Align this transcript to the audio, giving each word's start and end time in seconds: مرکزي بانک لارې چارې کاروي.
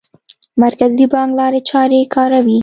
مرکزي 0.61 1.05
بانک 1.13 1.29
لارې 1.39 1.59
چارې 1.69 1.99
کاروي. 2.13 2.57